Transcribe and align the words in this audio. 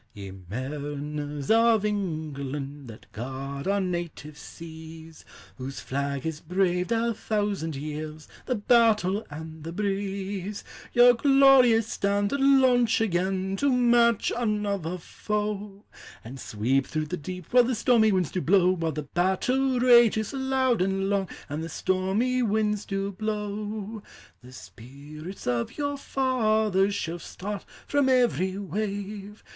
Ye 0.15 0.31
mariners 0.31 1.51
of 1.51 1.85
England! 1.85 2.87
That 2.87 3.11
guard 3.11 3.67
our 3.67 3.79
native 3.79 4.35
seas; 4.35 5.23
Whose 5.59 5.79
flag 5.79 6.23
has 6.23 6.39
braved, 6.39 6.91
a 6.91 7.13
thousand 7.13 7.75
years, 7.75 8.27
The 8.47 8.55
battle 8.55 9.27
and 9.29 9.63
the 9.63 9.71
breeze! 9.71 10.63
Your 10.91 11.13
glorious 11.13 11.85
standard 11.87 12.39
launch 12.41 12.99
again 12.99 13.55
To 13.57 13.71
match 13.71 14.31
another 14.35 14.97
foe! 14.97 15.85
And 16.23 16.39
sweep 16.39 16.87
through 16.87 17.05
the 17.05 17.15
deep, 17.17 17.53
While 17.53 17.65
the 17.65 17.75
stormy 17.75 18.11
winds 18.11 18.31
do 18.31 18.41
blow; 18.41 18.75
Wliile 18.75 18.95
the 18.95 19.03
battle 19.03 19.79
rages 19.79 20.33
loud 20.33 20.81
and 20.81 21.11
long, 21.11 21.29
And 21.47 21.63
the 21.63 21.69
stormy 21.69 22.41
winds 22.41 22.85
do 22.85 23.11
blow. 23.11 24.01
The 24.41 24.51
spirits 24.51 25.45
of 25.45 25.77
your 25.77 25.95
fathers 25.95 26.95
Shall 26.95 27.19
start 27.19 27.65
from 27.85 28.09
every 28.09 28.57
wave! 28.57 29.43